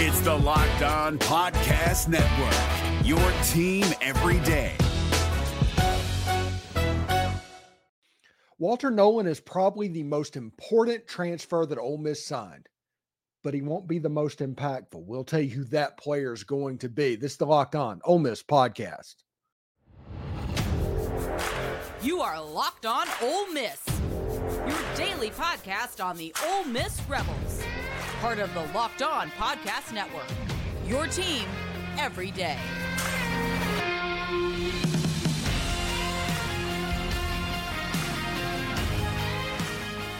[0.00, 3.18] It's the Locked On Podcast Network, your
[3.48, 4.76] team every day.
[8.60, 12.68] Walter Nolen is probably the most important transfer that Ole Miss signed,
[13.42, 15.04] but he won't be the most impactful.
[15.04, 17.16] We'll tell you who that player is going to be.
[17.16, 19.16] This is the Locked On Ole Miss podcast.
[22.04, 23.84] You are Locked On Ole Miss,
[24.64, 27.64] your daily podcast on the Ole Miss Rebels,
[28.20, 30.26] part of the Locked On Podcast Network.
[30.88, 31.44] Your team
[31.98, 32.58] every day.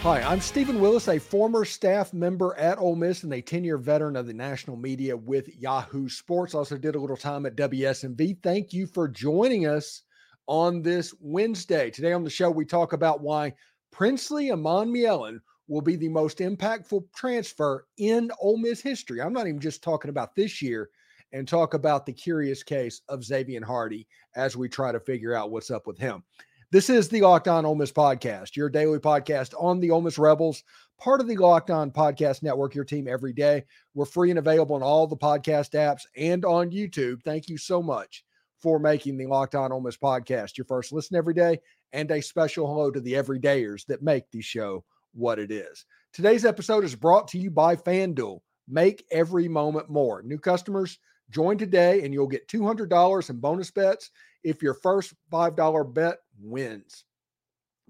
[0.03, 3.77] Hi, I'm Stephen Willis, a former staff member at Ole Miss and a 10 year
[3.77, 6.55] veteran of the national media with Yahoo Sports.
[6.55, 8.41] Also, did a little time at WSMV.
[8.41, 10.03] Thank you for joining us
[10.47, 11.91] on this Wednesday.
[11.91, 13.55] Today on the show, we talk about why
[13.91, 19.21] Princely Umanmielen will be the most impactful transfer in Ole Miss history.
[19.21, 20.91] I'm not even just talking about this year
[21.33, 25.51] and talk about the curious case of Xavier Hardy as we try to figure out
[25.51, 26.25] what's up with him.
[26.71, 30.19] This is the Locked On Ole Miss podcast, your daily podcast on the Ole Miss
[30.19, 30.63] Rebels,
[30.99, 33.65] part of the Locked On Podcast Network, your team every day.
[33.95, 37.23] We're free and available on all the podcast apps and on YouTube.
[37.23, 38.25] Thank you so much
[38.59, 41.59] for making the Locked On Ole Miss podcast your first listen every day,
[41.93, 45.85] and a special hello to the everydayers that make the show what it is.
[46.13, 48.41] Today's episode is brought to you by FanDuel.
[48.69, 50.23] Make every moment more.
[50.23, 50.99] New customers,
[51.31, 54.11] join today and you'll get $200 in bonus bets
[54.45, 57.05] if your first $5 bet wins.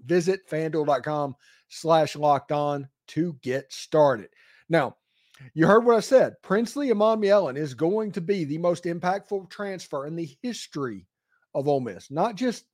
[0.05, 1.35] Visit fanduel.com
[1.67, 4.29] slash locked on to get started.
[4.69, 4.95] Now,
[5.53, 6.35] you heard what I said.
[6.41, 11.07] Princely Umanmielen is going to be the most impactful transfer in the history
[11.55, 12.65] of Ole Miss, not just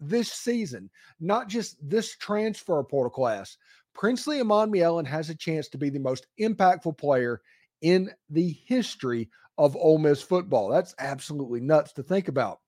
[0.00, 3.56] this season, not just this transfer portal class.
[3.94, 7.40] Princely Umanmielen has a chance to be the most impactful player
[7.82, 9.28] in the history
[9.58, 10.68] of Ole Miss football.
[10.68, 12.60] That's absolutely nuts to think about.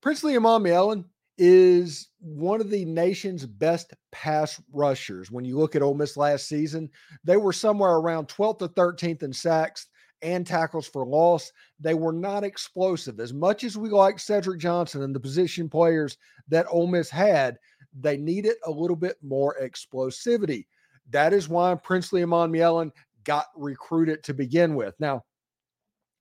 [0.00, 1.04] Princely Umanmielen
[1.38, 5.30] is one of the nation's best pass rushers.
[5.30, 6.88] When you look at Ole Miss last season,
[7.24, 9.88] they were somewhere around 12th to 13th in sacks
[10.22, 11.52] and tackles for loss.
[11.80, 13.20] They were not explosive.
[13.20, 16.16] As much as we like Cedric Johnson and the position players
[16.48, 17.58] that Ole Miss had,
[17.98, 20.66] they needed a little bit more explosivity.
[21.10, 22.90] That is why Princely Umanmielen
[23.24, 24.94] got recruited to begin with.
[24.98, 25.24] Now,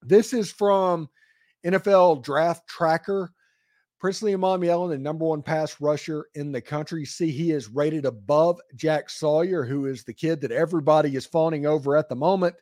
[0.01, 1.09] this is from
[1.65, 3.31] NFL Draft Tracker.
[3.99, 7.05] Princely Umanmielen, the number one pass rusher in the country.
[7.05, 11.65] See, he is rated above Jack Sawyer, who is the kid that everybody is fawning
[11.65, 12.55] over at the moment.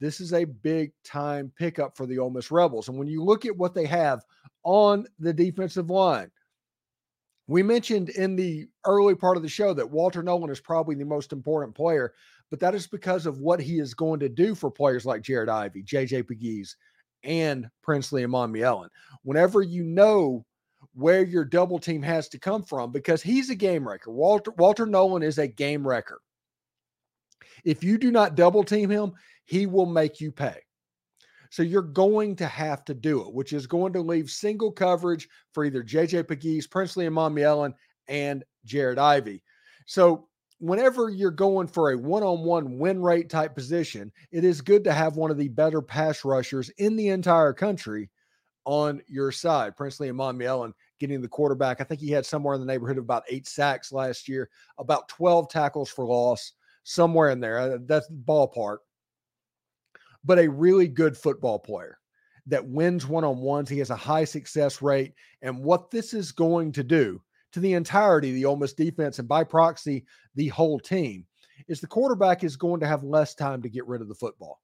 [0.00, 2.88] This is a big time pickup for the Ole Miss Rebels.
[2.88, 4.24] And when you look at what they have
[4.62, 6.30] on the defensive line,
[7.48, 11.04] we mentioned in the early part of the show that Walter Nolen is probably the
[11.04, 12.12] most important player,
[12.50, 15.48] but that is because of what he is going to do for players like Jared
[15.48, 16.76] Ivey, JJ Pegues,
[17.22, 18.88] and Prince Princely Umanmielen.
[19.22, 20.44] Whenever you know
[20.94, 24.10] where your double team has to come from, because he's a game wrecker.
[24.10, 26.20] Walter Walter Nolen is a game wrecker.
[27.64, 29.12] If you do not double team him,
[29.46, 30.58] he will make you pay.
[31.50, 35.28] So you're going to have to do it, which is going to leave single coverage
[35.52, 37.72] for either JJ Pegues, Princely Umanmielen,
[38.08, 39.42] and Jared Ivey.
[39.86, 44.92] So whenever you're going for a one-on-one win rate type position, it is good to
[44.92, 48.10] have one of the better pass rushers in the entire country
[48.64, 49.76] on your side.
[49.76, 51.80] Princely Umanmielen getting the quarterback.
[51.80, 55.08] I think he had somewhere in the neighborhood of about eight sacks last year, about
[55.08, 56.52] 12 tackles for loss,
[56.82, 57.58] somewhere in there.
[57.58, 58.78] Uh, that's ballpark
[60.26, 61.98] but a really good football player
[62.46, 63.68] that wins one on ones.
[63.68, 65.14] He has a high success rate.
[65.42, 67.22] And what this is going to do
[67.52, 70.04] to the entirety of the Ole Miss defense and by proxy,
[70.34, 71.24] the whole team,
[71.68, 74.60] is the quarterback is going to have less time to get rid of the football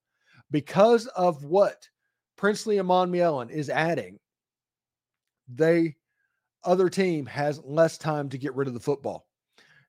[0.50, 1.88] because of what
[2.36, 4.18] Princely Umanmielen is adding.
[5.48, 5.96] They
[6.64, 9.26] other team has less time to get rid of the football.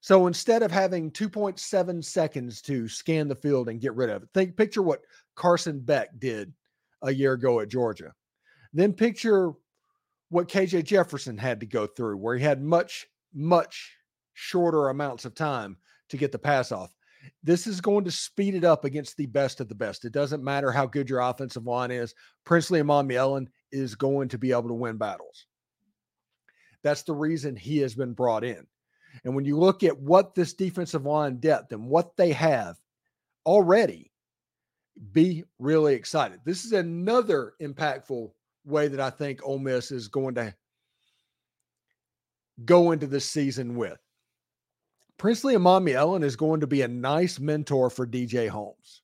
[0.04, 4.30] So instead of having 2.7 seconds to scan the field and get rid of it,
[4.34, 5.00] think picture what
[5.34, 6.52] Carson Beck did
[7.04, 8.12] a year ago at Georgia.
[8.74, 9.54] Then picture
[10.28, 13.96] what KJ Jefferson had to go through, where he had much, much
[14.34, 15.78] shorter amounts of time
[16.10, 16.94] to get the pass off.
[17.42, 20.04] This is going to speed it up against the best of the best.
[20.04, 22.14] It doesn't matter how good your offensive line is.
[22.44, 25.46] Prince Princely Ellen is going to be able to win battles.
[26.84, 28.68] That's the reason he has been brought in.
[29.24, 32.78] And when you look at what this defensive line depth and what they have
[33.46, 34.12] already,
[35.12, 36.40] be really excited.
[36.46, 38.32] This is another impactful
[38.66, 40.54] way that I think Ole Miss is going to
[42.66, 43.98] go into this season with.
[45.18, 49.02] Princely Ellen is going to be a nice mentor for DJ Holmes.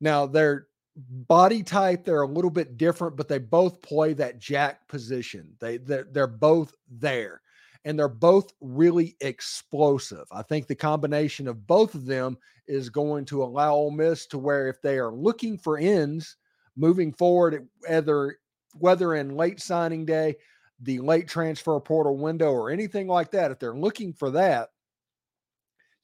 [0.00, 4.86] Now, their body type, they're a little bit different, but they both play that jack
[4.88, 5.54] position.
[5.60, 7.40] They they're, they're both there
[7.88, 10.26] and they're both really explosive.
[10.30, 12.36] I think the combination of both of them
[12.66, 16.36] is going to allow Ole Miss to where if they are looking for ends
[16.76, 18.36] moving forward, whether
[18.74, 20.36] whether in late signing day,
[20.82, 24.68] the late transfer portal window, or anything like that, if they're looking for that,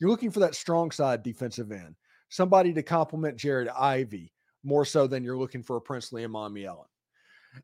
[0.00, 1.96] you're looking for that strong side defensive end,
[2.30, 4.32] somebody to complement Jared Ivey
[4.62, 6.86] more so than you're looking for a Princely Umanmielen.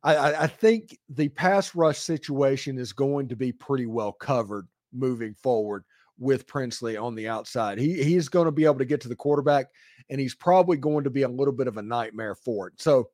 [0.02, 5.34] I, I think the pass rush situation is going to be pretty well covered moving
[5.34, 5.84] forward
[6.18, 7.78] with Princely on the outside.
[7.78, 9.66] He he's going to be able to get to the quarterback,
[10.08, 12.74] and he's probably going to be a little bit of a nightmare for it.
[12.80, 13.08] So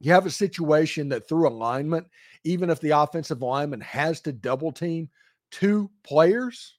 [0.00, 2.06] you have a situation that through alignment,
[2.44, 5.08] even if the offensive lineman has to double team
[5.50, 6.76] two players,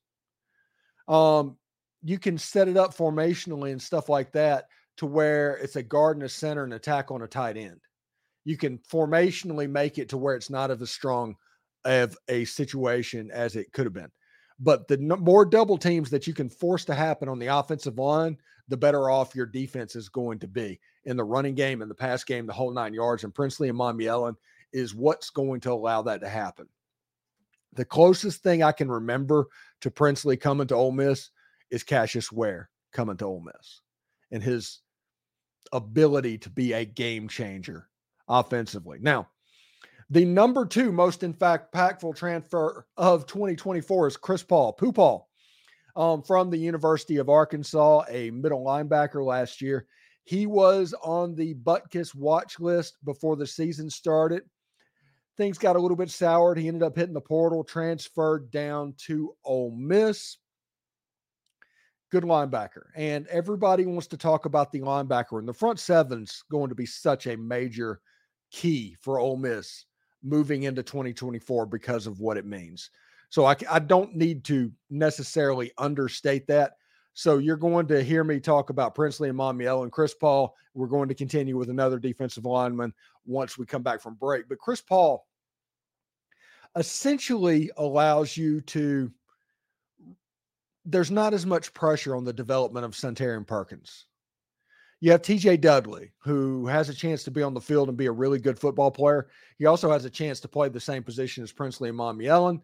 [1.08, 1.58] um,
[2.04, 4.68] you can set it up formationally and stuff like that
[4.98, 7.80] to where it's a guard and a center and attack on a tight end
[8.46, 11.36] you can formationally make it to where it's not as strong
[11.84, 14.12] of a situation as it could have been.
[14.60, 18.38] But the more double teams that you can force to happen on the offensive line,
[18.70, 21.96] the better off your defense is going to be in the running game and the
[21.96, 23.24] pass game, the whole nine yards.
[23.24, 24.36] And Princely Umanmielen
[24.72, 26.68] is what's going to allow that to happen.
[27.74, 29.48] The closest thing I can remember
[29.82, 31.32] to Princely coming to Ole Miss
[31.70, 33.82] is Cassius Ware coming to Ole Miss
[34.32, 34.82] and his
[35.74, 37.90] ability to be a game changer
[38.28, 39.00] offensively.
[39.02, 39.28] Now,
[40.10, 45.30] the number two most in fact impactful transfer of 2024 is Chris Paul, Pooh Paul,
[45.96, 49.88] um, from the University of Arkansas, a middle linebacker last year.
[50.24, 54.44] He was on the Butkus watch list before the season started.
[55.38, 56.58] Things got a little bit soured.
[56.58, 60.38] He ended up hitting the portal, transferred down to Ole Miss.
[62.12, 62.86] Good linebacker.
[62.96, 65.40] And everybody wants to talk about the linebacker.
[65.40, 68.02] And the front seven's going to be such a major–
[68.56, 69.86] key for Ole Miss
[70.24, 72.90] moving into 2024 because of what it means.
[73.30, 76.78] So I, I don't need to necessarily understate that.
[77.14, 80.56] So you're going to hear me talk about Princely Umanmielen and Chris Paul.
[80.74, 82.94] We're going to continue with another defensive lineman
[83.26, 84.48] once we come back from break.
[84.48, 85.28] But Chris Paul
[86.78, 89.12] essentially allows you to
[90.86, 94.06] there's not as much pressure on the development of Suntarine Perkins.
[95.06, 98.08] You have TJ Dudley, who has a chance to be on the field and be
[98.08, 99.28] a really good football player.
[99.60, 102.60] He also has a chance to play the same position as Princely Umanmielen.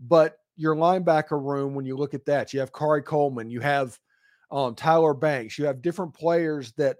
[0.00, 4.00] But your linebacker room, when you look at that, you have Khari Coleman, you have
[4.50, 6.96] um, Tyler Banks, you have different players that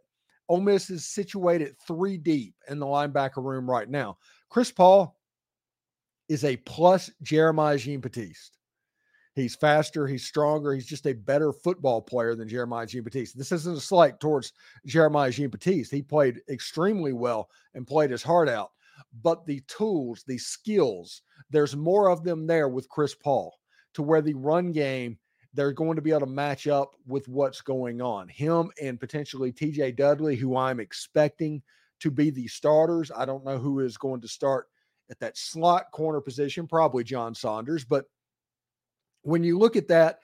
[0.50, 4.18] Ole Miss is situated three deep in the linebacker room right now.
[4.50, 5.16] Chris Paul
[6.28, 8.58] is a plus Jeremiah Jean Baptiste.
[9.34, 10.06] He's faster.
[10.06, 10.75] He's stronger.
[10.75, 13.37] He's just a better football player than Jeremiah Jean Baptiste.
[13.37, 14.52] This isn't a slight towards
[14.84, 15.90] Jeremiah Jean Baptiste.
[15.90, 18.73] He played extremely well and played his heart out.
[19.23, 23.58] But the tools, the skills, there's more of them there with Chris Paul
[23.94, 25.19] to where the run game,
[25.55, 28.28] they're going to be able to match up with what's going on.
[28.28, 31.62] Him and potentially TJ Dudley, who I'm expecting
[32.00, 33.11] to be the starters.
[33.14, 34.69] I don't know who is going to start
[35.11, 38.06] at that slot corner position, probably John Saunders, but
[39.22, 40.20] when you look at that,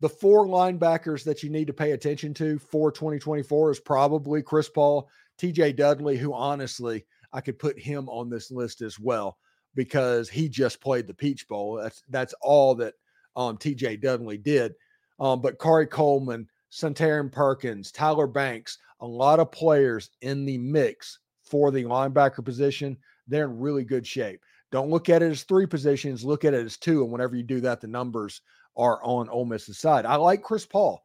[0.00, 4.68] the four linebackers that you need to pay attention to for 2024 is probably Chris
[4.68, 9.38] Paul, TJ Dudley, who honestly, I could put him on this list as well
[9.74, 11.80] because he just played the Peach Bowl.
[11.80, 12.94] That's that's all that
[13.36, 14.74] um, TJ Dudley did.
[15.20, 21.20] Um, but Khari Coleman, Suntarine Perkins, Tyler Banks, a lot of players in the mix
[21.42, 22.96] for the linebacker position.
[23.28, 24.40] They're in really good shape.
[24.72, 27.02] Don't look at it as three positions, look at it as two.
[27.02, 28.40] And whenever you do that, the numbers
[28.76, 30.06] are on Ole Miss's side.
[30.06, 31.04] I like Chris Paul.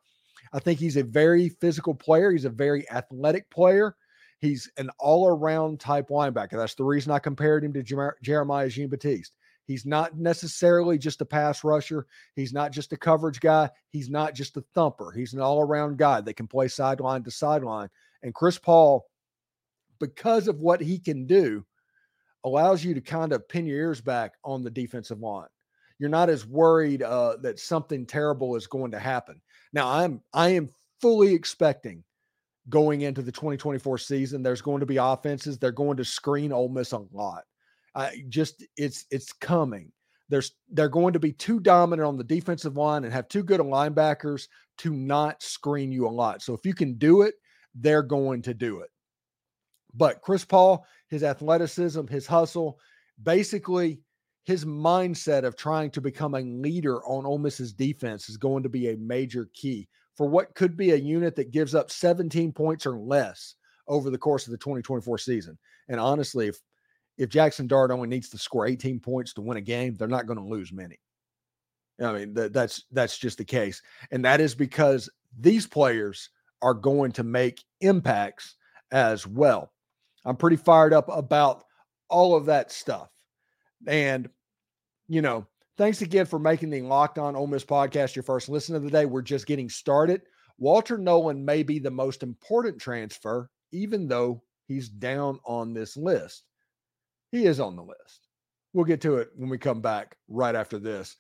[0.54, 2.32] I think he's a very physical player.
[2.32, 3.96] He's a very athletic player.
[4.40, 6.52] He's an all around type linebacker.
[6.52, 9.34] That's the reason I compared him to Jer- Jeremiah Jean Baptiste.
[9.66, 12.08] He's not necessarily just a pass rusher.
[12.36, 13.70] He's not just a coverage guy.
[13.90, 15.12] He's not just a thumper.
[15.12, 17.90] He's an all around guy that can play sideline to sideline.
[18.24, 19.06] And Chris Paul,
[20.00, 21.66] because of what he can do,
[22.48, 25.48] allows you to kind of pin your ears back on the defensive line.
[26.00, 29.42] You're not as worried uh, that something terrible is going to happen.
[29.74, 30.70] Now, I'm I am
[31.02, 32.04] fully expecting
[32.70, 34.44] going into the 2024 season.
[34.44, 35.58] There's going to be offenses.
[35.58, 37.44] They're going to screen Ole Miss a lot.
[37.96, 39.92] I just it's it's coming.
[40.30, 43.60] There's they're going to be too dominant on the defensive line and have too good
[43.60, 44.48] of linebackers
[44.80, 46.42] to not screen you a lot.
[46.42, 47.36] So if you can do it,
[47.76, 48.90] they're going to do it.
[49.98, 52.80] But Chris Paul, his athleticism, his hustle,
[53.22, 54.00] basically
[54.46, 58.70] his mindset of trying to become a leader on Ole Miss's defense is going to
[58.70, 62.86] be a major key for what could be a unit that gives up 17 points
[62.86, 63.56] or less
[63.88, 65.58] over the course of the 2024 season.
[65.90, 66.60] And honestly, if
[67.18, 70.28] if Jackson Dart only needs to score 18 points to win a game, they're not
[70.28, 71.00] going to lose many.
[72.00, 76.30] I mean, that, that's that's just the case, and that is because these players
[76.62, 78.56] are going to make impacts
[78.92, 79.72] as well.
[80.28, 81.64] I'm pretty fired up about
[82.10, 83.10] all of that stuff,
[83.88, 84.30] and
[85.08, 88.76] you know, thanks again for making the Locked On Ole Miss podcast your first listen
[88.76, 89.06] of the day.
[89.06, 90.22] We're just getting started.
[90.60, 96.44] Walter Nolen may be the most important transfer, even though he's down on this list.
[97.32, 98.28] He is on the list.
[98.74, 101.16] We'll get to it when we come back right after this.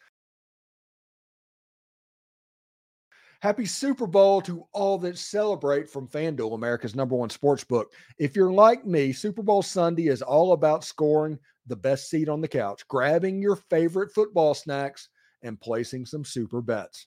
[3.39, 7.94] Happy Super Bowl to all that celebrate from FanDuel, America's number one sports book.
[8.17, 12.41] If you're like me, Super Bowl Sunday is all about scoring the best seat on
[12.41, 15.10] the couch, grabbing your favorite football snacks,
[15.44, 17.06] and placing some super bets.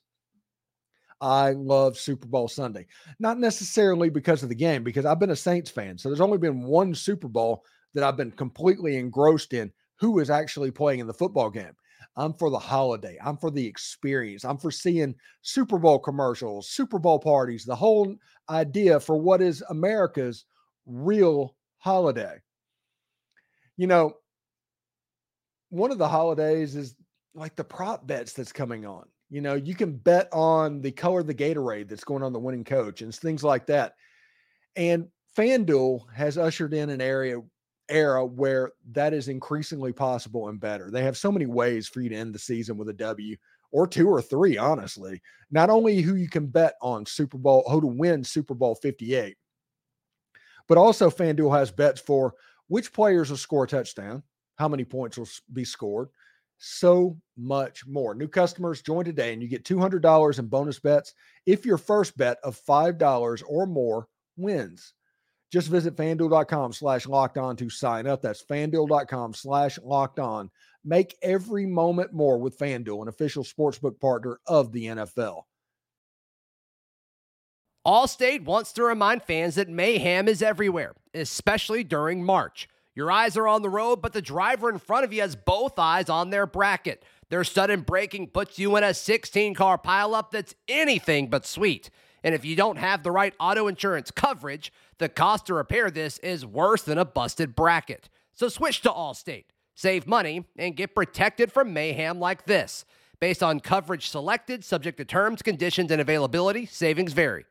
[1.21, 2.87] I love Super Bowl Sunday.
[3.19, 5.99] Not necessarily because of the game, because I've been a Saints fan.
[5.99, 10.31] So there's only been one Super Bowl that I've been completely engrossed in who is
[10.31, 11.73] actually playing in the football game.
[12.17, 13.17] I'm for the holiday.
[13.25, 14.45] I'm for the experience.
[14.45, 18.15] I'm for seeing Super Bowl commercials, Super Bowl parties, the whole
[18.49, 20.45] idea for what is America's
[20.87, 22.37] real holiday.
[23.77, 24.15] You know,
[25.71, 26.97] one of the holidays is
[27.35, 29.07] like the prop bets that's coming on.
[29.31, 32.41] You know, you can bet on the color of the Gatorade that's going on the
[32.41, 33.95] winning coach and things like that.
[34.75, 37.41] And FanDuel has ushered in an area
[37.91, 40.91] era where that is increasingly possible and better.
[40.91, 43.37] They have so many ways for you to end the season with a W
[43.73, 45.21] or two or three, honestly.
[45.51, 49.37] Not only who you can bet on Super Bowl, who to win Super Bowl 58,
[50.69, 52.35] but also FanDuel has bets for
[52.69, 54.23] which players will score a touchdown,
[54.57, 56.09] how many points will be scored,
[56.59, 58.15] so much more.
[58.15, 61.15] New customers join today and you get $200 in bonus bets
[61.47, 64.07] if your first bet of $5 or more
[64.37, 64.95] wins.
[65.51, 68.23] Just visit fanduel.com slash locked on to sign up.
[68.23, 70.51] That's fanduel.com slash locked on.
[70.85, 75.43] Make every moment more with FanDuel, an official sportsbook partner of the NFL.
[77.87, 82.69] Allstate wants to remind fans that mayhem is everywhere, especially during March.
[82.95, 85.79] Your eyes are on the road, but the driver in front of you has both
[85.79, 87.03] eyes on their bracket.
[87.31, 91.89] Their sudden braking puts you in a 16 car pileup that's anything but sweet.
[92.23, 96.19] And if you don't have the right auto insurance coverage, the cost to repair this
[96.19, 98.09] is worse than a busted bracket.
[98.33, 102.85] So switch to Allstate, save money, and get protected from mayhem like this.
[103.21, 107.45] Based on coverage selected, subject to terms, conditions, and availability, savings vary.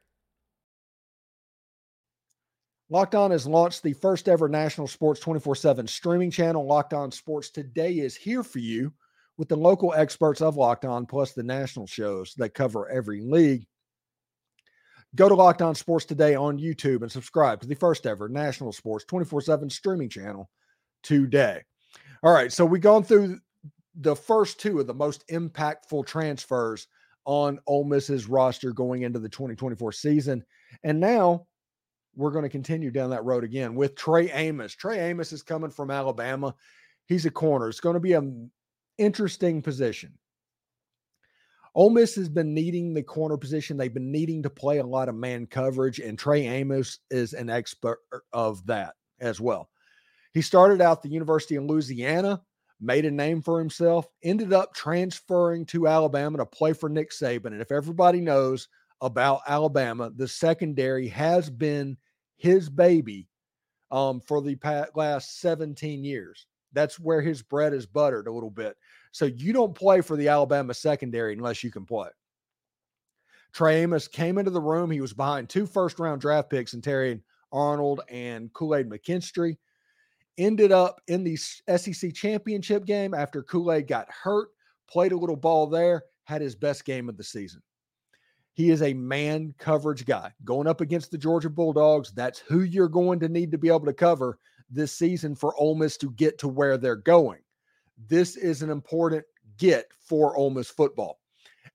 [2.91, 6.65] Locked On has launched the first ever national sports 24 7 streaming channel.
[6.65, 8.91] Locked On Sports Today is here for you
[9.37, 13.67] with the local experts of Locked On, plus the national shows that cover every league.
[15.15, 18.71] Go to Locked On Sports today on YouTube and subscribe to the first ever national
[18.71, 20.49] sports 24 7 streaming channel
[21.01, 21.61] today.
[22.21, 22.51] All right.
[22.51, 23.39] So we've gone through
[23.95, 26.87] the first two of the most impactful transfers
[27.25, 30.43] on Ole Miss's roster going into the 2024 season.
[30.83, 31.47] And now
[32.15, 34.75] we're going to continue down that road again with Trey Amos.
[34.75, 36.53] Trey Amos is coming from Alabama.
[37.07, 37.69] He's a corner.
[37.69, 38.51] It's going to be an
[38.97, 40.18] interesting position.
[41.79, 43.77] Ole Miss has been needing the corner position.
[43.77, 47.49] They've been needing to play a lot of man coverage, and Trey Amos is an
[47.49, 47.99] expert
[48.33, 49.69] of that as well.
[50.33, 52.41] He started out the University of Louisiana,
[52.81, 57.53] made a name for himself, ended up transferring to Alabama to play for Nick Saban.
[57.53, 58.67] And if everybody knows
[58.99, 61.95] about Alabama, the secondary has been
[62.35, 63.29] his baby
[63.89, 66.45] um, for the past, last 17 years.
[66.73, 68.75] That's where his bread is buttered a little bit.
[69.11, 72.09] So you don't play for the Alabama secondary unless you can play.
[73.53, 74.91] Trey Amos came into the room.
[74.91, 77.21] He was behind two first round draft picks in Terrion
[77.51, 79.57] Arnold and Kool Aid McKinstry.
[80.37, 84.49] Ended up in the SEC championship game after Kool Aid got hurt,
[84.89, 87.61] played a little ball there, had his best game of the season.
[88.53, 92.11] He is a man coverage guy going up against the Georgia Bulldogs.
[92.11, 94.37] That's who you're going to need to be able to cover
[94.69, 97.39] this season for Ole Miss to get to where they're going
[98.07, 99.25] this is an important
[99.57, 101.19] get for Ole Miss football.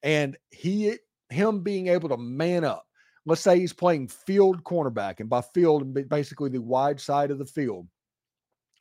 [0.03, 0.97] And he
[1.29, 2.87] him being able to man up.
[3.27, 7.47] Let's say he's playing field cornerback, and by field, basically the wide side of the
[7.47, 7.89] field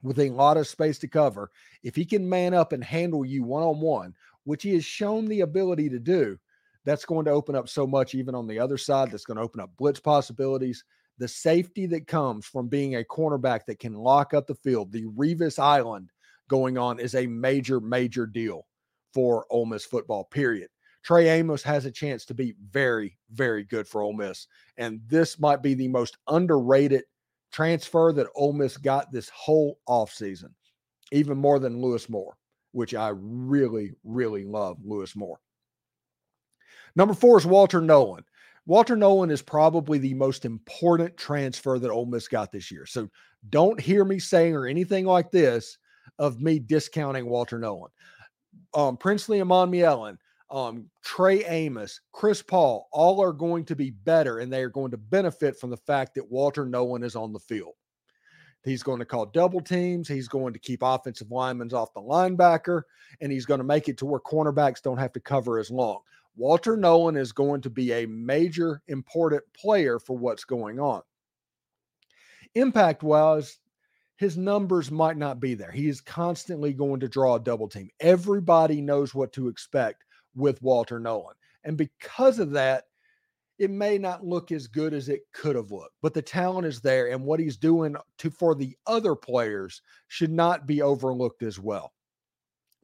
[0.01, 1.49] with a lot of space to cover.
[1.81, 5.25] If he can man up and handle you one on one, which he has shown
[5.27, 6.37] the ability to do,
[6.83, 9.11] that's going to open up so much, even on the other side.
[9.11, 10.83] That's going to open up blitz possibilities.
[11.17, 15.05] The safety that comes from being a cornerback that can lock up the field, the
[15.05, 16.09] Revis Island
[16.49, 18.65] going on is a major, major deal
[19.13, 20.69] for Ole Miss football, period.
[21.03, 24.47] Trey Amos has a chance to be very, very good for Ole Miss.
[24.77, 27.03] And this might be the most underrated
[27.51, 30.49] transfer that Ole Miss got this whole offseason,
[31.11, 32.37] even more than Louis Moore,
[32.71, 35.39] which I really, really love Louis Moore.
[36.95, 38.23] Number four is Walter Nolen.
[38.65, 42.85] Walter Nolen is probably the most important transfer that Ole Miss got this year.
[42.85, 43.09] So
[43.49, 45.77] don't hear me saying or anything like this
[46.19, 47.91] of me discounting Walter Nolen.
[48.73, 50.17] Um, Princely Umanmielen,
[50.49, 54.91] um, Trey Amos, Chris Paul, all are going to be better and they are going
[54.91, 57.73] to benefit from the fact that Walter Nolen is on the field.
[58.63, 60.07] He's going to call double teams.
[60.07, 62.83] He's going to keep offensive linemen off the linebacker,
[63.19, 65.99] and he's going to make it to where cornerbacks don't have to cover as long.
[66.35, 71.01] Walter Nolen is going to be a major important player for what's going on.
[72.55, 73.59] Impact wise,
[74.17, 75.71] his numbers might not be there.
[75.71, 77.89] He is constantly going to draw a double team.
[77.99, 80.03] Everybody knows what to expect
[80.35, 81.35] with Walter Nolen.
[81.63, 82.85] And because of that,
[83.59, 86.81] it may not look as good as it could have looked, but the talent is
[86.81, 87.11] there.
[87.11, 91.93] And what he's doing to for the other players should not be overlooked as well.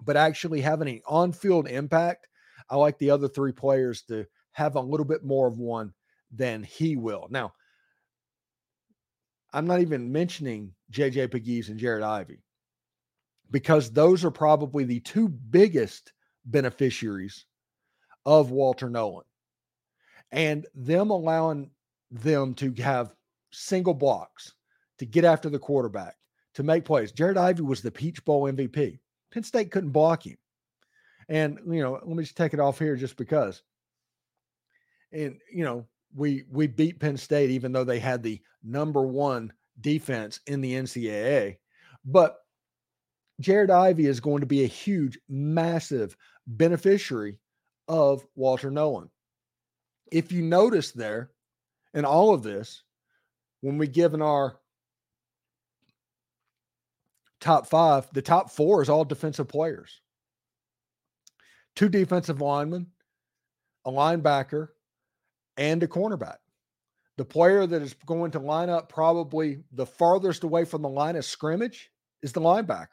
[0.06, 2.27] But actually having an on-field impact
[2.70, 5.94] I like the other three players to have a little bit more of one
[6.32, 7.28] than he will.
[7.30, 7.54] Now,
[9.52, 12.44] I'm not even mentioning JJ Pegues and Jared Ivey
[13.52, 16.14] because those are probably the two biggest
[16.46, 17.46] beneficiaries
[18.26, 19.26] of Walter Nolen.
[20.32, 21.72] And them allowing
[22.12, 23.16] them to have
[23.52, 24.54] single blocks
[25.00, 26.16] to get after the quarterback,
[26.54, 27.12] to make plays.
[27.12, 29.00] Jared Ivey was the Peach Bowl MVP.
[29.32, 30.38] Penn State couldn't block him.
[31.30, 33.62] And you know, let me just take it off here just because.
[35.14, 39.54] And you know, we we beat Penn State even though they had the number one
[39.80, 41.58] defense in the NCAA.
[42.04, 42.38] But
[43.40, 46.18] Jared Ivey is going to be a huge, massive
[46.48, 47.38] beneficiary
[47.88, 49.10] of Walter Nolen.
[50.12, 51.30] If you notice there
[51.94, 52.84] in all of this,
[53.62, 54.60] when we given our
[57.39, 60.02] top five, the top four is all defensive players
[61.75, 62.88] two defensive linemen,
[63.86, 64.69] a linebacker,
[65.58, 66.38] and a cornerback.
[67.17, 71.15] The player that is going to line up probably the farthest away from the line
[71.15, 71.89] of scrimmage
[72.21, 72.88] is the linebacker.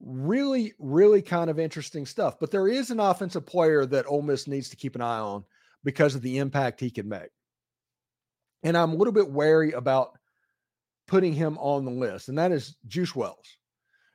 [0.00, 2.38] Really, really kind of interesting stuff.
[2.38, 5.44] But there is an offensive player that Ole Miss needs to keep an eye on
[5.84, 7.30] because of the impact he can make.
[8.62, 10.18] And I'm a little bit wary about
[11.06, 13.58] putting him on the list, and that is Juice Wells.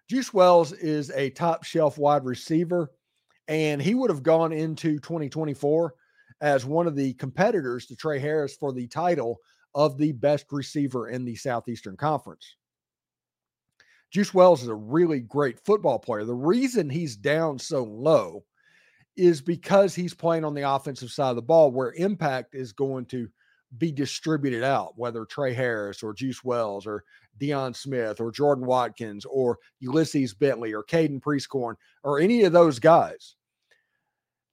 [0.09, 2.91] Juice Wells is a top shelf wide receiver,
[3.47, 5.93] and he would have gone into 2024
[6.41, 9.37] as one of the competitors to Tre Harris for the title
[9.75, 12.55] of the best receiver in the Southeastern Conference.
[14.09, 16.25] Juice Wells is a really great football player.
[16.25, 18.43] The reason he's down so low
[19.15, 23.05] is because he's playing on the offensive side of the ball where impact is going
[23.07, 23.29] to
[23.77, 27.03] be distributed out, whether Tre Harris or Juice Wells or
[27.39, 32.79] Deion Smith or Jordan Watkins or Ulysses Bentley or Caden Prieskorn or any of those
[32.79, 33.35] guys.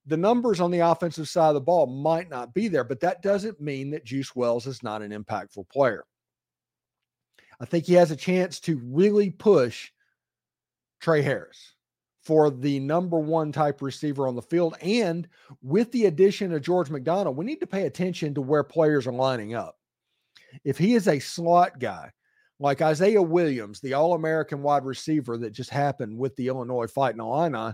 [0.06, 3.22] The numbers on the offensive side of the ball might not be there, but that
[3.22, 6.04] doesn't mean that Juice Wells is not an impactful player.
[7.58, 9.90] I think he has a chance to really push
[11.00, 11.75] Tre Harris
[12.26, 14.76] for the number one type receiver on the field.
[14.82, 15.28] And
[15.62, 19.12] with the addition of George McDonald, we need to pay attention to where players are
[19.12, 19.78] lining up.
[20.64, 22.10] If he is a slot guy,
[22.58, 27.20] like Isaiah Williams, the All American wide receiver that just happened with the Illinois Fighting
[27.20, 27.72] Illini,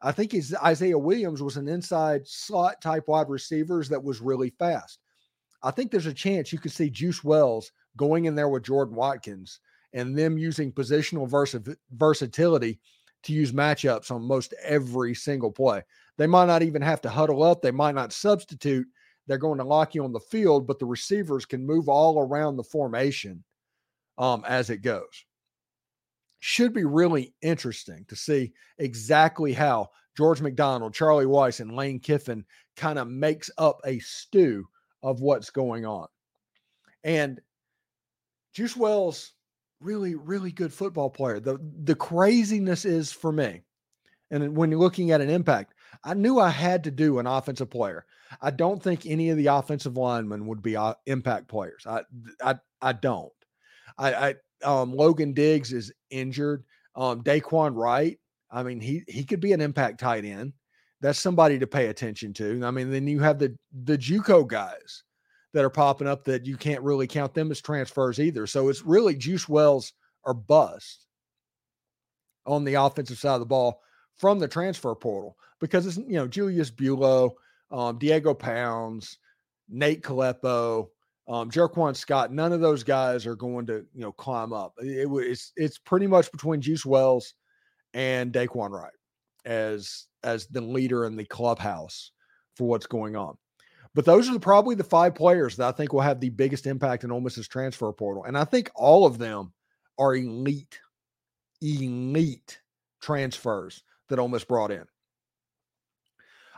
[0.00, 4.48] I think his Isaiah Williams was an inside slot type wide receivers that was really
[4.58, 4.98] fast.
[5.62, 8.94] I think there's a chance you could see Juice Wells going in there with Jordan
[8.94, 9.60] Watkins
[9.92, 11.56] and them using positional vers-
[11.92, 12.80] versatility
[13.24, 15.82] to use matchups on most every single play.
[16.16, 18.86] They might not even have to huddle up, they might not substitute.
[19.26, 22.56] They're going to lock you on the field, but the receivers can move all around
[22.56, 23.42] the formation
[24.18, 25.24] um, as it goes.
[26.40, 32.44] Should be really interesting to see exactly how George McDonald, Charlie Weis, and Lane Kiffin
[32.76, 34.66] kind of makes up a stew
[35.02, 36.06] of what's going on.
[37.02, 37.40] And
[38.52, 39.33] Juice Wells
[39.84, 41.38] really, really good football player.
[41.38, 43.62] The the craziness is for me,
[44.30, 47.70] and when you're looking at an impact, I knew I had to do an offensive
[47.70, 48.06] player.
[48.40, 51.86] I don't think any of the offensive linemen would be uh, impact players.
[51.86, 52.02] I
[52.42, 53.32] I I don't.
[53.98, 56.64] I, I um, Logan Diggs is injured.
[56.96, 58.18] Um, Daquan Wright.
[58.50, 60.52] I mean, he he could be an impact tight end.
[61.00, 62.64] That's somebody to pay attention to.
[62.64, 65.04] I mean, then you have the the JUCO guys
[65.54, 68.46] that are popping up that you can't really count them as transfers either.
[68.46, 69.92] So it's really Juice Wells
[70.24, 71.06] or bust
[72.44, 73.80] on the offensive side of the ball
[74.18, 77.30] from the transfer portal because it's, you know, Julius Buelow,
[77.70, 79.18] um, Diego Pounds,
[79.68, 80.88] Nate Kalepo,
[81.26, 84.74] um, Jerquan Scott, none of those guys are going to you know climb up.
[84.78, 87.34] It, it's it's pretty much between Juice Wells
[87.94, 88.92] and Daquan Wright
[89.46, 92.12] as as the leader in the clubhouse
[92.56, 93.36] for what's going on.
[93.94, 97.04] But those are probably the five players that I think will have the biggest impact
[97.04, 99.52] in Ole Miss's transfer portal, and I think all of them
[99.98, 100.80] are elite,
[101.62, 102.60] elite
[103.00, 104.84] transfers that Ole Miss brought in.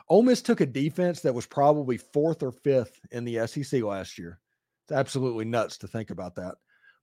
[0.09, 4.19] Ole Miss took a defense that was probably fourth or fifth in the SEC last
[4.19, 4.41] year.
[4.85, 6.55] It's absolutely nuts to think about that.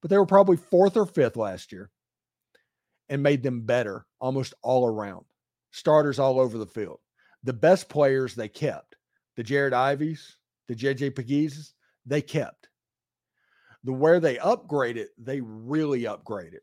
[0.02, 1.92] But they were probably fourth or fifth last year
[3.10, 5.26] and made them better almost all around.
[5.72, 7.00] Starters all over the field.
[7.44, 8.96] The best players they kept.
[9.36, 10.34] The Jared Iveys,
[10.68, 11.74] the JJ Pegueses,
[12.06, 12.70] they kept.
[13.84, 16.60] The where they upgraded, they really upgraded.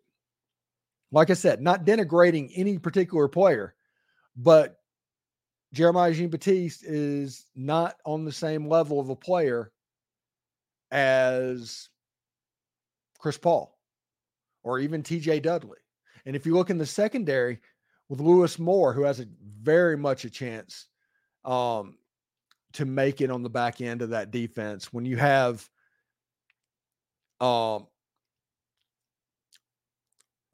[1.12, 3.74] Like I said, not denigrating any particular player,
[4.37, 4.80] but
[5.72, 9.72] Jeremiah Jean Baptiste is not on the same level of a player
[10.90, 11.88] as
[13.18, 13.78] Chris Paul
[14.62, 15.78] or even TJ Dudley.
[16.26, 17.61] And if you look in the secondary
[18.09, 20.87] with Louis Moore, who has a very much a chance
[21.44, 21.96] um,
[22.74, 25.68] to make it on the back end of that defense, when you have
[27.40, 27.87] um,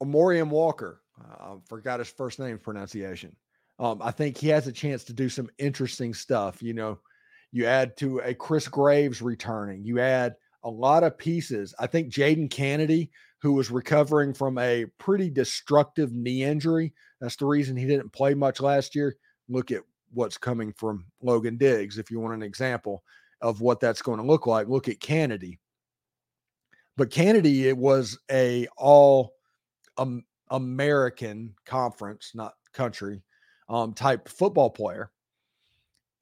[0.01, 3.35] Amorian Walker, I forgot his first name pronunciation.
[3.79, 6.61] Um, I think he has a chance to do some interesting stuff.
[6.63, 6.99] You know,
[7.51, 11.73] you add to a Chris Graves returning, you add a lot of pieces.
[11.79, 17.45] I think Jadon Canady, who was recovering from a pretty destructive knee injury, that's the
[17.45, 19.15] reason he didn't play much last year.
[19.47, 21.97] Look at what's coming from Logan Diggs.
[21.97, 23.03] If you want an example
[23.41, 25.59] of what that's going to look like, look at Canady.
[26.95, 29.33] But Canady, it was a all
[29.97, 33.21] um, American conference, not country
[33.69, 35.11] um, type football player.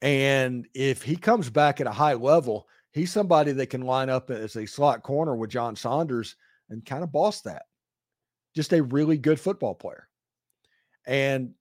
[0.02, 4.30] And if he comes back at a high level, he's somebody that can line up
[4.30, 6.36] as a slot corner with John Saunders
[6.68, 7.62] and kind of boss that.
[8.54, 10.08] Just a really good football player.
[11.06, 11.54] And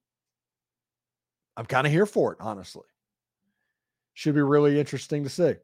[1.57, 2.83] I'm kind of here for it, honestly.
[4.13, 5.55] Should be really interesting to see.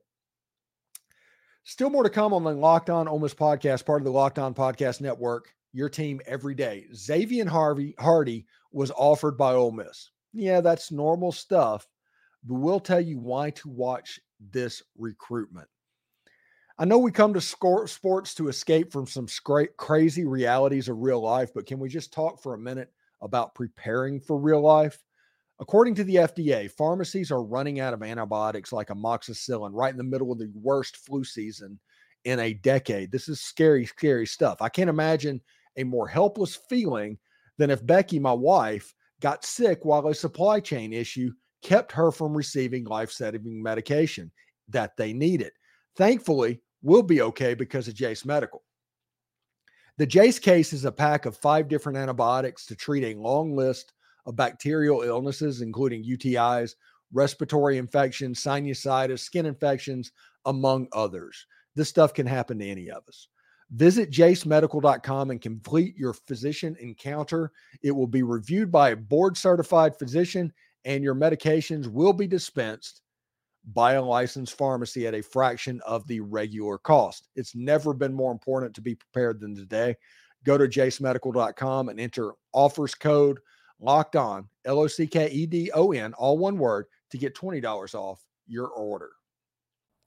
[1.64, 4.40] Still more to come on the Locked On Ole Miss podcast, part of the Locked
[4.40, 6.86] On Podcast Network your team every day.
[6.94, 10.12] Xavier Harvey Hardy was offered by Ole Miss.
[10.34, 11.88] Yeah, that's normal stuff,
[12.44, 14.20] but we'll tell you why to watch
[14.52, 15.68] this recruitment.
[16.78, 19.28] I know we come to sports to escape from some
[19.78, 24.20] crazy realities of real life, but can we just talk for a minute about preparing
[24.20, 25.04] for real life?
[25.62, 30.04] According to the FDA, pharmacies are running out of antibiotics like amoxicillin right in the
[30.04, 31.80] middle of the worst flu season
[32.26, 33.12] in a decade.
[33.12, 34.60] This is scary, scary stuff.
[34.60, 35.40] I can't imagine
[35.78, 37.20] a more helpless feeling
[37.60, 42.36] than if Becky, my wife, got sick while a supply chain issue kept her from
[42.36, 44.32] receiving life saving medication
[44.68, 45.52] that they needed.
[45.96, 48.64] Thankfully, we'll be okay because of Jase Medical.
[49.98, 53.94] The Jase case is a pack of five different antibiotics to treat a long list
[54.26, 56.76] of bacterial illnesses, including UTIs,
[57.14, 60.12] respiratory infections, sinusitis, skin infections,
[60.46, 61.46] among others.
[61.76, 63.28] This stuff can happen to any of us.
[63.72, 67.52] Visit jasemedical.com and complete your physician encounter.
[67.82, 70.52] It will be reviewed by a board certified physician,
[70.84, 73.02] and your medications will be dispensed
[73.74, 77.30] by a licensed pharmacy at a fraction of the regular cost.
[77.36, 79.96] It's never been more important to be prepared than today.
[80.44, 83.40] Go to jasemedical.com and enter offers code
[83.82, 87.36] locked on, L O C K E D O N, all one word, to get
[87.36, 89.12] $20 off your order.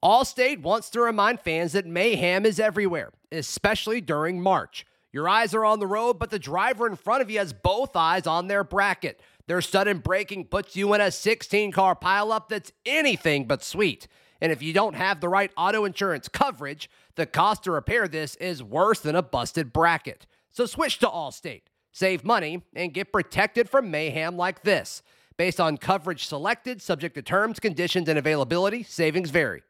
[0.03, 4.85] Allstate wants to remind fans that mayhem is everywhere, especially during March.
[5.13, 7.97] Your eyes are on the road, but the driver in front of you has both
[7.97, 9.21] eyes on their bracket.
[9.47, 14.09] Their sudden braking puts you in a 16 car pileup that's anything but sweet.
[14.41, 18.35] And if you don't have the right auto insurance coverage, the cost to repair this
[18.37, 20.27] is worse than a busted bracket.
[20.51, 21.63] So switch to Allstate,
[21.95, 25.03] save money, and get protected from mayhem like this.
[25.39, 29.63] Based on coverage selected, subject to terms, conditions, and availability, savings vary.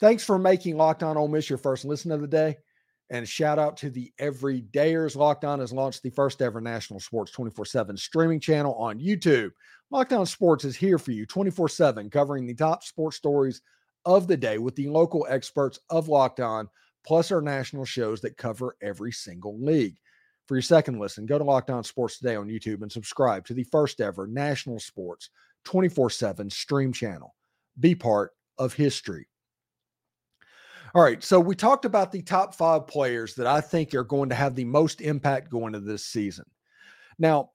[0.00, 2.56] Thanks for making Locked On Ole Miss your first listen of the day.
[3.10, 5.16] And shout out to the Everydayers.
[5.16, 9.50] Locked On has launched the first ever national sports 24 7 streaming channel on YouTube.
[9.90, 13.60] Locked On Sports is here for you 24 7, covering the top sports stories
[14.04, 16.68] of the day with the local experts of Locked On,
[17.04, 19.96] plus our national shows that cover every single league.
[20.46, 23.54] For your second listen, go to Locked On Sports today on YouTube and subscribe to
[23.54, 25.30] the first ever national sports
[25.64, 27.34] 24 7 stream channel.
[27.78, 29.28] Be part of history.
[30.94, 31.22] All right.
[31.22, 34.54] So we talked about the top five players that I think are going to have
[34.54, 36.44] the most impact going into this season.
[37.18, 37.50] Now,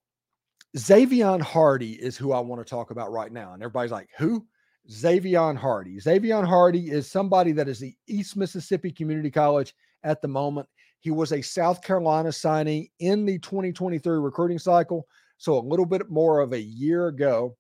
[0.76, 3.54] Xavier Hardy is who I want to talk about right now.
[3.54, 4.46] And everybody's like, who?
[4.90, 5.98] Zavion Hardy.
[5.98, 9.74] Zavion Hardy is somebody that is the East Mississippi Community College
[10.04, 10.68] at the moment.
[11.00, 15.08] He was a South Carolina signing in the 2023 recruiting cycle,
[15.38, 17.56] so a little bit more of a year ago.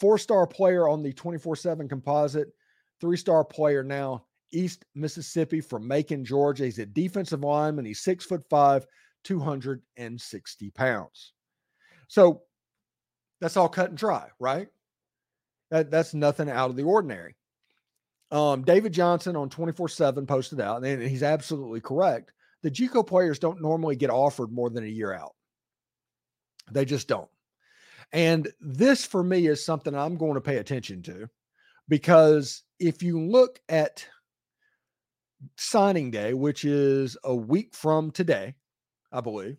[0.00, 2.48] Four star player on the 24 7 composite,
[3.00, 6.64] three star player now, East Mississippi from Macon, Georgia.
[6.64, 7.84] He's a defensive lineman.
[7.84, 8.86] He's six foot five,
[9.24, 11.32] 260 pounds.
[12.08, 12.42] So
[13.40, 14.68] that's all cut and dry, right?
[15.70, 17.36] That, that's nothing out of the ordinary.
[18.32, 22.32] Um, David Johnson on 24 7 posted out, and he's absolutely correct.
[22.62, 25.34] The JUCO players don't normally get offered more than a year out.
[26.70, 27.28] They just don't.
[28.10, 31.28] And this for me is something I'm going to pay attention to
[31.88, 34.06] because if you look at
[35.56, 38.54] signing day, which is a week from today,
[39.10, 39.56] I believe,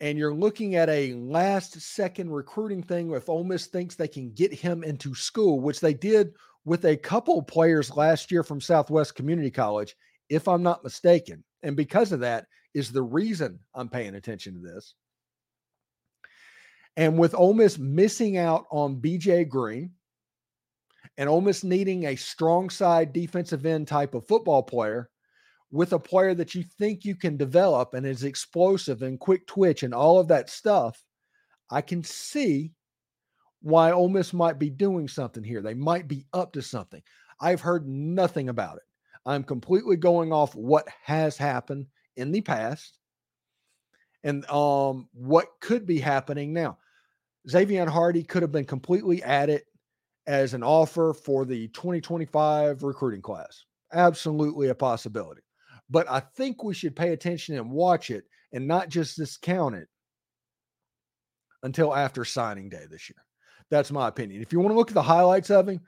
[0.00, 4.32] and you're looking at a last second recruiting thing, if Ole Miss thinks they can
[4.32, 9.14] get him into school, which they did with a couple players last year from Southwest
[9.14, 9.96] Community College,
[10.28, 11.42] if I'm not mistaken.
[11.62, 14.94] And because of that is the reason I'm paying attention to this.
[16.96, 19.92] And with Ole Miss missing out on BJ Green
[21.16, 25.10] and Ole Miss needing a strong side defensive end type of football player
[25.70, 29.82] with a player that you think you can develop and is explosive and quick twitch
[29.82, 31.02] and all of that stuff,
[31.70, 32.72] I can see
[33.62, 35.62] why Ole Miss might be doing something here.
[35.62, 37.02] They might be up to something.
[37.40, 38.82] I've heard nothing about it.
[39.24, 42.98] I'm completely going off what has happened in the past
[44.24, 46.78] and um, what could be happening now.
[47.48, 49.62] Zavion Hardy could have been completely added
[50.26, 53.64] as an offer for the 2025 recruiting class.
[53.92, 55.42] Absolutely a possibility.
[55.90, 59.88] But I think we should pay attention and watch it and not just discount it
[61.62, 63.22] until after signing day this year.
[63.72, 64.42] That's my opinion.
[64.42, 65.80] If you want to look at the highlights of him,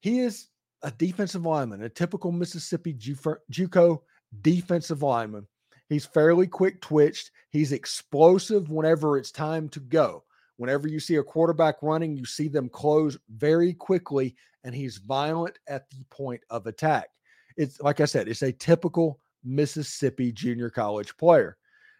[0.00, 0.48] he is
[0.82, 4.00] a defensive lineman, a typical Mississippi JUCO
[4.42, 5.46] defensive lineman.
[5.88, 7.30] He's fairly quick twitched.
[7.50, 10.24] He's explosive whenever it's time to go.
[10.56, 15.56] Whenever you see a quarterback running, you see them close very quickly, and he's violent
[15.68, 17.10] at the point of attack.
[17.56, 21.56] It's like I said, it's a typical Mississippi junior college player.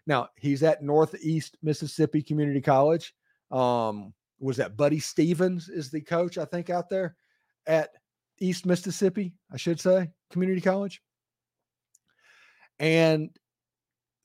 [0.08, 3.14] Now, he's at Northeast Mississippi Community College.
[3.52, 7.16] Um, was that Buddy Stephens is the coach, I think, out there
[7.66, 7.90] at
[8.40, 11.03] East Mississippi, I should say, community college.
[12.79, 13.31] And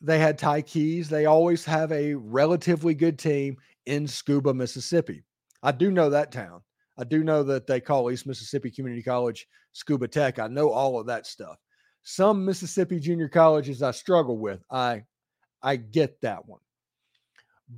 [0.02, 1.10] they had Ty Keys.
[1.10, 5.24] They always have a relatively good team in Scooba, Mississippi.
[5.62, 6.62] I do know that town.
[6.98, 10.40] I do know that they call East Mississippi Community College Scooba Tech.
[10.40, 11.58] I know all of that stuff.
[12.04, 14.64] Some Mississippi junior colleges I struggle with.
[14.72, 15.04] I
[15.62, 16.62] I get that one.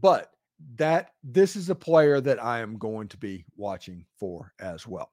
[0.02, 0.30] But
[0.76, 5.12] that this is a player that I am going to be watching for as well.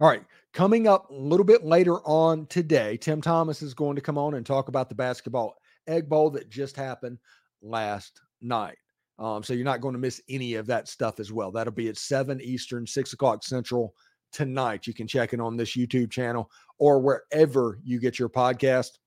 [0.00, 4.02] All right, coming up a little bit later on today, Tim Thomas is going to
[4.02, 5.54] come on and talk about the basketball
[5.86, 7.18] egg bowl that just happened
[7.62, 8.78] last night.
[9.18, 11.52] Um, so you're not going to miss any of that stuff as well.
[11.52, 13.94] That'll be at 7 Eastern, 6 o'clock Central
[14.32, 14.86] tonight.
[14.86, 18.98] You can check it on this YouTube channel or wherever you get your podcast.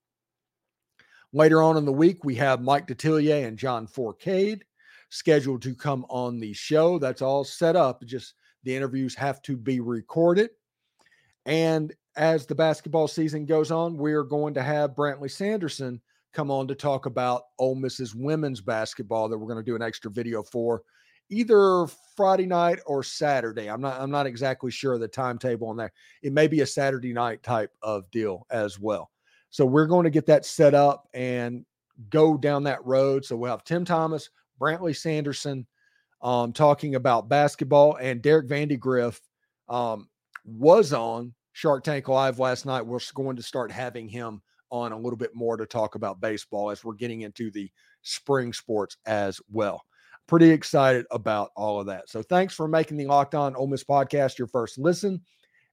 [1.32, 4.64] Later on in the week, we have Mike Detillier and John Forcade
[5.10, 6.98] scheduled to come on the show.
[6.98, 8.04] That's all set up.
[8.04, 10.50] Just the interviews have to be recorded.
[11.44, 16.00] And as the basketball season goes on, we are going to have Brantley Sanderson
[16.32, 19.82] come on to talk about Ole Miss's women's basketball that we're going to do an
[19.82, 20.82] extra video for
[21.30, 23.68] either Friday night or Saturday.
[23.68, 25.92] I'm not I'm not exactly sure the timetable on that.
[26.22, 29.10] It may be a Saturday night type of deal as well.
[29.50, 31.64] So we're going to get that set up and
[32.10, 33.24] go down that road.
[33.24, 34.28] So we'll have Tim Thomas,
[34.60, 35.66] Brantley Sanderson
[36.22, 39.22] um, talking about basketball, and Derek Vandegrift
[39.68, 40.08] um,
[40.44, 42.86] was on Shark Tank Live last night.
[42.86, 46.70] We're going to start having him on a little bit more to talk about baseball
[46.70, 47.70] as we're getting into the
[48.02, 49.84] spring sports as well.
[50.26, 52.08] Pretty excited about all of that.
[52.08, 55.20] So thanks for making the Locked On Ole Miss podcast your first listen.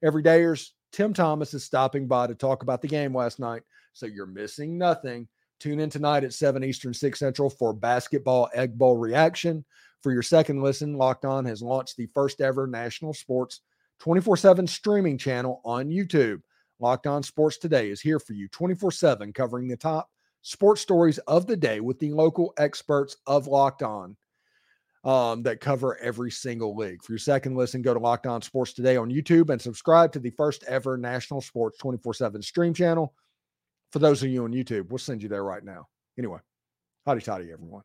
[0.04, 3.64] Every dayers, Tim Thomas is stopping by to talk about the game last night.
[3.94, 5.28] So you're missing nothing.
[5.64, 9.64] Tune in tonight at 7 Eastern, 6 Central for Basketball Egg Bowl reaction.
[10.02, 13.62] For your second listen, Locked On has launched the first ever national sports
[14.00, 16.42] 24 7 streaming channel on YouTube.
[16.82, 20.10] Locked On Sports Today is here for you 24 7, covering the top
[20.42, 24.18] sports stories of the day with the local experts of Locked On
[25.06, 27.02] um, that cover every single league.
[27.02, 30.20] For your second listen, go to Locked On Sports Today on YouTube and subscribe to
[30.20, 33.14] the first ever national sports 24 7 stream channel
[33.94, 35.88] for those of you on YouTube, we'll send you there right now.
[36.18, 36.40] Anyway,
[37.08, 37.84] hotty toddy, everyone.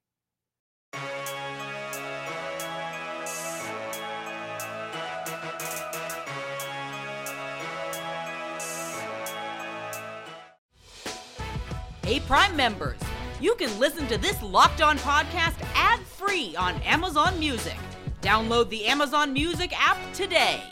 [12.03, 12.99] Hey, Prime members,
[13.39, 17.77] you can listen to this locked on podcast ad free on Amazon Music.
[18.23, 20.63] Download the Amazon Music app today.